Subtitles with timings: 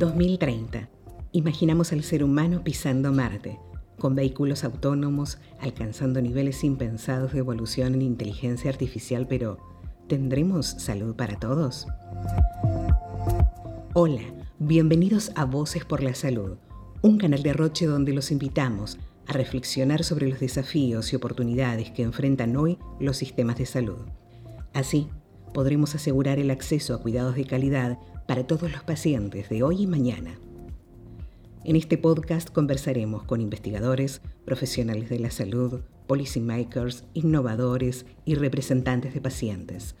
[0.00, 0.88] 2030.
[1.32, 3.58] Imaginamos al ser humano pisando Marte,
[3.98, 9.58] con vehículos autónomos, alcanzando niveles impensados de evolución en inteligencia artificial, pero
[10.08, 11.86] ¿tendremos salud para todos?
[13.92, 14.22] Hola,
[14.58, 16.56] bienvenidos a Voces por la Salud,
[17.02, 18.98] un canal de Roche donde los invitamos
[19.30, 24.00] a reflexionar sobre los desafíos y oportunidades que enfrentan hoy los sistemas de salud.
[24.72, 25.08] Así,
[25.54, 29.86] podremos asegurar el acceso a cuidados de calidad para todos los pacientes de hoy y
[29.86, 30.36] mañana.
[31.62, 39.20] En este podcast conversaremos con investigadores, profesionales de la salud, policymakers, innovadores y representantes de
[39.20, 39.94] pacientes.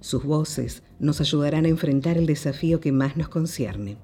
[0.00, 3.98] Sus voces nos ayudarán a enfrentar el desafío que más nos concierne.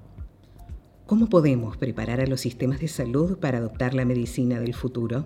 [1.05, 5.25] ¿Cómo podemos preparar a los sistemas de salud para adoptar la medicina del futuro?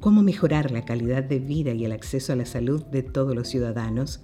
[0.00, 3.48] ¿Cómo mejorar la calidad de vida y el acceso a la salud de todos los
[3.48, 4.20] ciudadanos?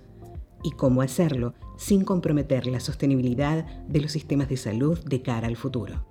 [0.65, 5.57] y cómo hacerlo sin comprometer la sostenibilidad de los sistemas de salud de cara al
[5.57, 6.05] futuro.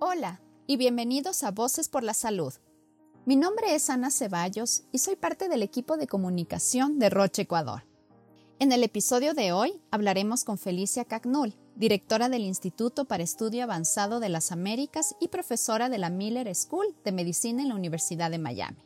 [0.00, 2.52] Hola y bienvenidos a Voces por la Salud.
[3.28, 7.84] Mi nombre es Ana Ceballos y soy parte del equipo de comunicación de Roche Ecuador.
[8.58, 14.18] En el episodio de hoy hablaremos con Felicia Cagnol, directora del Instituto para Estudio Avanzado
[14.18, 18.38] de las Américas y profesora de la Miller School de Medicina en la Universidad de
[18.38, 18.82] Miami.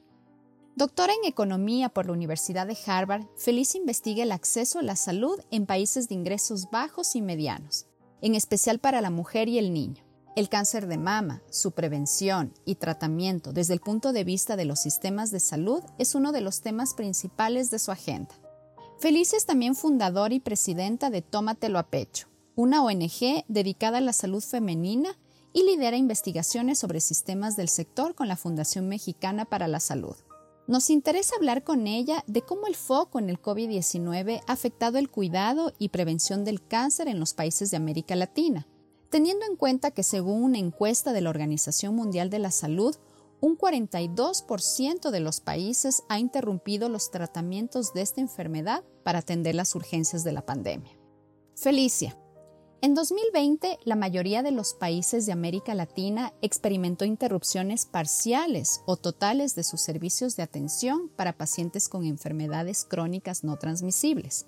[0.75, 5.39] Doctora en Economía por la Universidad de Harvard, Felicia investiga el acceso a la salud
[5.53, 7.87] en países de ingresos bajos y medianos,
[8.21, 10.03] en especial para la mujer y el niño.
[10.35, 14.81] El cáncer de mama, su prevención y tratamiento desde el punto de vista de los
[14.81, 18.35] sistemas de salud es uno de los temas principales de su agenda.
[18.99, 24.15] Felicia es también fundadora y presidenta de Tómatelo a Pecho, una ONG dedicada a la
[24.15, 25.19] salud femenina
[25.53, 30.17] y lidera investigaciones sobre sistemas del sector con la Fundación Mexicana para la Salud.
[30.67, 35.11] Nos interesa hablar con ella de cómo el foco en el COVID-19 ha afectado el
[35.11, 38.67] cuidado y prevención del cáncer en los países de América Latina,
[39.13, 42.97] teniendo en cuenta que según una encuesta de la Organización Mundial de la Salud,
[43.43, 49.75] un 42% de los países ha interrumpido los tratamientos de esta enfermedad para atender las
[49.75, 50.97] urgencias de la pandemia.
[51.55, 52.19] Felicia,
[52.81, 59.55] en 2020, la mayoría de los países de América Latina experimentó interrupciones parciales o totales
[59.55, 64.47] de sus servicios de atención para pacientes con enfermedades crónicas no transmisibles.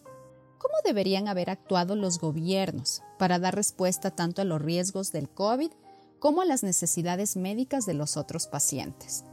[0.58, 5.70] ¿Cómo deberían haber actuado los gobiernos para dar respuesta tanto a los riesgos del COVID
[6.18, 9.24] como a las necesidades médicas de los otros pacientes?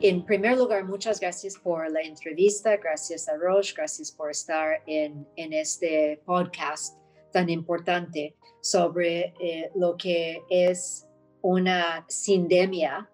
[0.00, 5.26] En primer lugar, muchas gracias por la entrevista, gracias a Roche, gracias por estar en,
[5.34, 6.98] este podcast
[7.32, 11.06] tan importante sobre eh, lo que es
[11.40, 13.10] una sindemia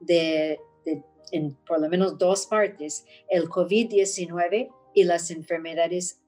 [0.00, 0.60] de, de,
[1.32, 6.20] en por lo menos dos partes, el COVID-19 y las enfermedades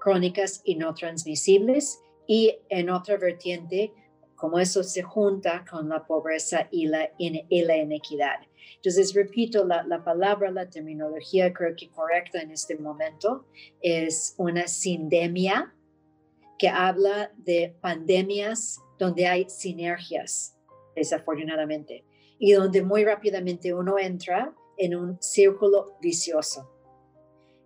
[0.00, 3.92] crónicas y no transmisibles, y en otra vertiente,
[4.34, 8.40] cómo eso se junta con la pobreza y la, y la inequidad.
[8.76, 13.46] Entonces, repito, la, la, palabra, la terminología creo que correcta en este momento
[13.80, 15.74] es una sindemia
[16.58, 20.56] que habla de pandemias donde hay sinergias,
[20.94, 22.04] desafortunadamente,
[22.38, 26.70] y donde muy rápidamente uno entra en un círculo vicioso,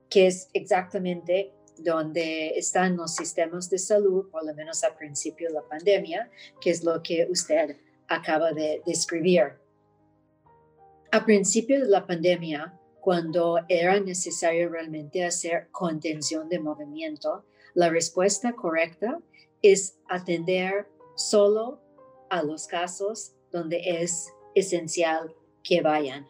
[0.09, 5.55] que es exactamente donde están los sistemas de salud, por lo menos al principio de
[5.55, 6.31] la pandemia,
[6.61, 7.77] que es lo que usted
[8.09, 9.55] acaba de describir.
[11.12, 18.55] A principio de la pandemia, cuando era necesario realmente hacer contención de movimiento, la respuesta
[18.55, 19.19] correcta
[19.62, 21.81] es atender solo
[22.29, 26.26] a los casos donde es esencial que vayan.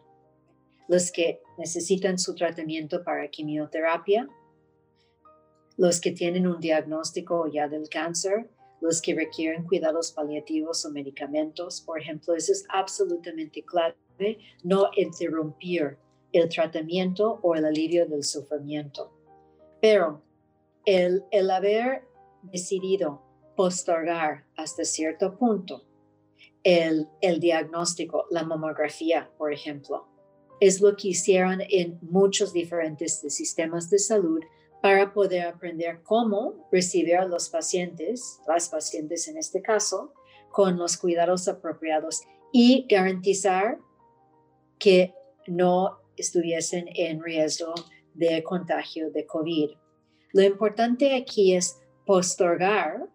[0.87, 4.27] Los que necesitan su tratamiento para quimioterapia,
[5.77, 8.49] los que tienen un diagnóstico ya del cáncer,
[8.81, 13.95] los que requieren cuidados paliativos o medicamentos, por ejemplo, eso es absolutamente clave,
[14.63, 15.97] no interrumpir
[16.31, 19.11] el tratamiento o el alivio del sufrimiento.
[19.81, 20.21] Pero
[20.85, 22.03] el, el haber
[22.43, 23.21] decidido
[23.55, 25.88] postergar hasta cierto punto
[26.63, 30.07] el, el diagnóstico, la mamografía, por ejemplo,
[30.59, 34.41] es lo que hicieron en muchos diferentes sistemas de salud
[34.81, 40.13] para poder aprender cómo recibir a los pacientes, las pacientes en este caso,
[40.51, 42.21] con los cuidados apropiados
[42.51, 43.77] y garantizar
[44.79, 45.13] que
[45.47, 47.73] no estuviesen en riesgo
[48.13, 49.71] de contagio de COVID.
[50.33, 53.07] Lo importante aquí es postergar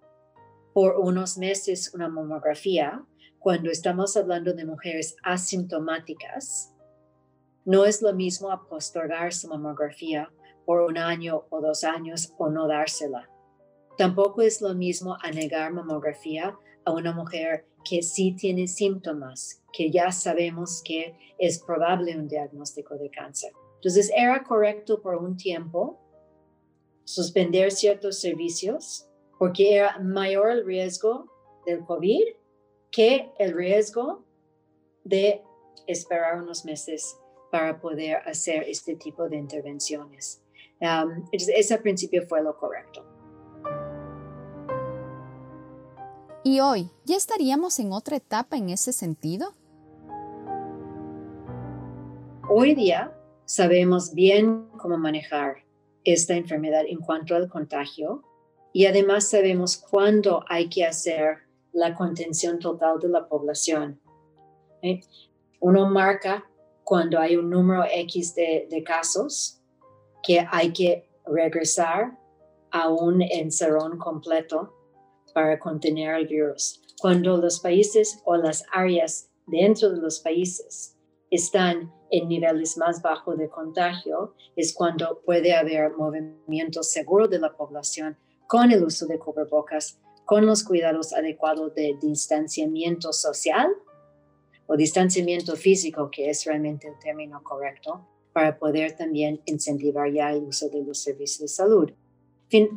[0.73, 3.05] por unos meses una mamografía
[3.45, 6.73] cuando estamos hablando de mujeres asintomáticas.
[7.67, 10.33] No es lo mismo a postergar su mamografía
[10.65, 13.29] por un año o dos años o no dársela.
[13.99, 16.57] Tampoco es lo mismo a negar mamografía
[16.87, 22.97] a una mujer que sí tiene síntomas, que ya sabemos que es probable un diagnóstico
[22.97, 23.53] de cáncer.
[23.75, 26.01] Entonces, era correcto por un tiempo
[27.05, 29.07] suspender ciertos servicios
[29.39, 31.27] porque era mayor el riesgo
[31.67, 32.25] del COVID
[32.95, 34.25] que el riesgo
[35.03, 35.43] de
[35.89, 37.19] esperar unos meses
[37.51, 40.41] para poder hacer este tipo de intervenciones.
[40.81, 43.05] Um, ese principio fue lo correcto.
[46.45, 49.55] ¿Y hoy ya estaríamos en otra etapa en ese sentido?
[52.49, 53.13] Hoy día
[53.45, 55.65] sabemos bien cómo manejar
[56.05, 58.23] esta enfermedad en cuanto al contagio
[58.73, 61.39] y además sabemos cuándo hay que hacer
[61.75, 64.01] la contención total de la población.
[64.83, 65.01] ¿eh?
[65.61, 66.45] Uno marca
[66.85, 69.61] cuando hay un número X de, de casos
[70.23, 72.19] que hay que regresar
[72.71, 74.73] a un encerrón completo
[75.35, 76.81] para contener el virus.
[77.01, 80.97] Cuando los países o las áreas dentro de los países
[81.31, 87.57] están en niveles más bajos de contagio, es cuando puede haber movimiento seguro de la
[87.57, 88.17] población
[88.47, 93.69] con el uso de cubrebocas, con los cuidados adecuados de distanciamiento social
[94.67, 100.45] o distanciamiento físico, que es realmente el término correcto, para poder también incentivar ya el
[100.45, 101.91] uso de los servicios de salud.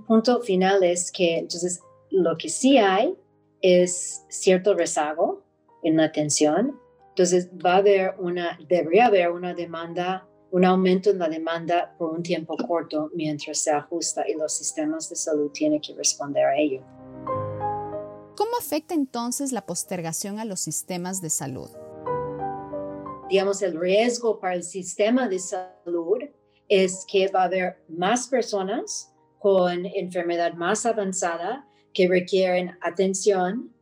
[0.06, 3.16] punto final es que entonces lo que sí hay
[3.62, 5.44] es cierto rezago
[5.84, 6.80] en la atención.
[7.10, 12.12] Entonces va a haber una, debería haber una demanda, un aumento en la demanda por
[12.12, 16.58] un tiempo corto mientras se ajusta y los sistemas de salud tienen que responder a
[16.58, 16.84] ello.
[18.38, 21.72] ¿Cómo afecta entonces la postergación a los sistemas de salud?
[23.30, 26.20] Digamos, el riesgo para el sistema de salud
[26.70, 33.74] es que va a haber más personas con enfermedad más avanzada que requieren atención,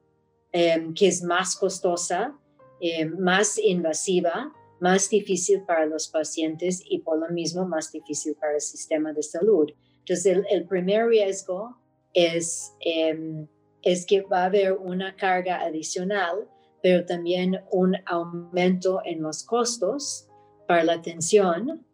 [0.54, 2.34] em, que es más costosa,
[2.80, 8.56] em, más invasiva, más difícil para los pacientes y por lo mismo más difícil para
[8.56, 9.70] el sistema de salud.
[10.00, 11.76] Entonces, el, primer riesgo
[12.14, 13.48] es, em,
[13.86, 16.50] es que va a haber una carga adicional,
[16.82, 20.28] pero también un aumento en los costos
[20.68, 21.86] para la atención.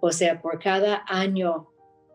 [0.00, 1.68] O sea, por cada año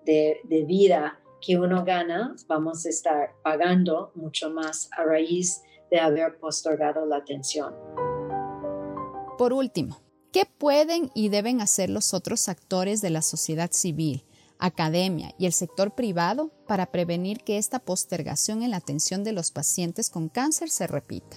[0.06, 6.38] de, vida que uno gana, vamos a estar pagando mucho más a raíz de haber
[6.38, 7.74] postergado la atención.
[9.38, 10.02] Por último,
[10.34, 14.26] ¿qué pueden y deben hacer los otros actores de la sociedad civil,
[14.60, 19.52] academia y el sector privado para prevenir que esta postergación en la atención de los
[19.52, 21.36] pacientes con cáncer se repita?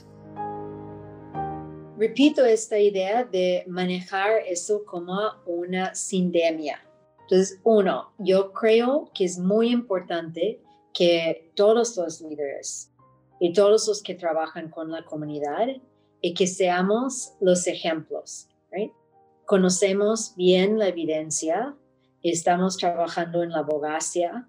[1.99, 6.81] Repito esta idea de manejar eso como una sindemia,
[7.25, 10.61] entonces, uno, yo creo que es muy importante
[10.93, 12.93] que todos los líderes
[13.41, 15.67] y todos los que trabajan con la comunidad
[16.21, 18.49] y que seamos los ejemplos.
[19.47, 21.75] Conocemos bien la evidencia,
[22.23, 24.49] estamos trabajando en la abogacía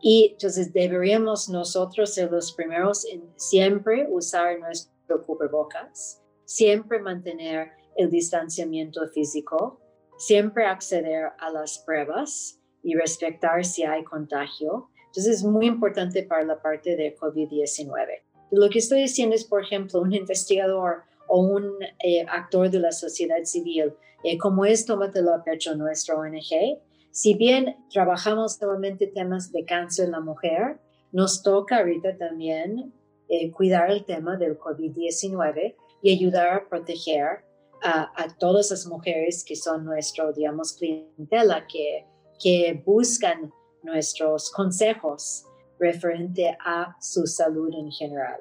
[0.00, 8.10] y entonces deberíamos nosotros ser los primeros en siempre usar nuestro cubrebocas, siempre mantener el
[8.10, 9.80] distanciamiento físico,
[10.16, 14.88] siempre acceder a las pruebas y respetar si hay contagio.
[15.06, 18.22] Entonces es muy importante para la parte de COVID-19.
[18.52, 22.92] Lo que estoy diciendo es, por ejemplo, un investigador o un eh, actor de la
[22.92, 26.80] sociedad civil, eh, como es Tómatelo a Pecho, nuestra ONG,
[27.10, 30.80] si bien trabajamos nuevamente temas de cáncer en la mujer,
[31.12, 32.92] nos toca ahorita también
[33.28, 37.44] eh, cuidar el tema del COVID-19 y ayudar a proteger
[37.82, 42.06] a, todas las mujeres que son nuestro, digamos, clientela, que,
[42.38, 43.52] que buscan
[43.82, 45.44] nuestros consejos
[45.78, 48.40] referente a su salud en general.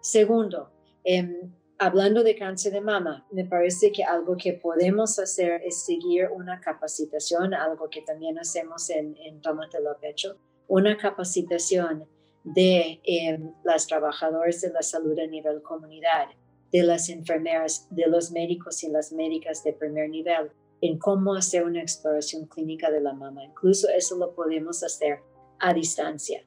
[0.00, 0.70] Segundo,
[1.02, 6.28] em, hablando de cáncer de mama, me parece que algo que podemos hacer es seguir
[6.34, 12.06] una capacitación, algo que también hacemos en, en Tómatelo a Pecho, una capacitación
[12.44, 16.28] de em, las trabajadoras de la salud a nivel comunidad
[16.72, 21.64] de las enfermeras, de los médicos y las médicas de primer nivel en cómo hacer
[21.64, 23.44] una exploración clínica de la mama.
[23.44, 25.20] Incluso eso lo podemos hacer
[25.58, 26.44] a distancia.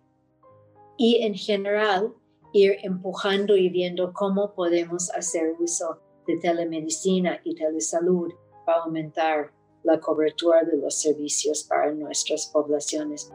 [0.97, 2.13] Y en general,
[2.53, 8.31] ir empujando y viendo cómo podemos hacer uso de telemedicina y telesalud
[8.65, 9.51] para aumentar
[9.84, 13.31] la cobertura de los servicios para nuestras poblaciones.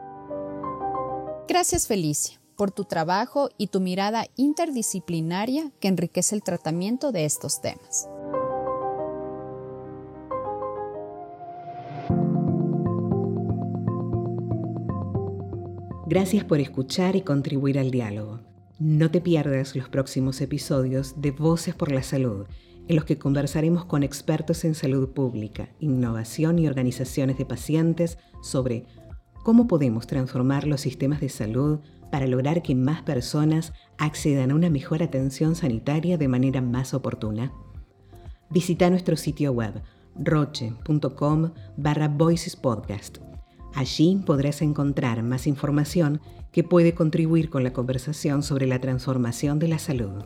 [1.47, 7.61] Gracias Felicia por tu trabajo y tu mirada interdisciplinaria que enriquece el tratamiento de estos
[7.61, 8.09] temas.
[16.07, 18.39] Gracias por escuchar y contribuir al diálogo.
[18.79, 22.45] No te pierdas los próximos episodios de Voces por la Salud,
[22.87, 28.85] en los que conversaremos con expertos en salud pública, innovación y organizaciones de pacientes sobre
[29.43, 31.79] cómo podemos transformar los sistemas de salud
[32.11, 37.51] para lograr que más personas accedan a una mejor atención sanitaria de manera más oportuna.
[38.51, 39.81] Visita nuestro sitio web
[40.15, 43.17] roche.com barra Voices Podcast.
[43.77, 46.19] Allí podrás encontrar más información
[46.51, 50.23] que puede contribuir con la conversación sobre la transformación de la salud.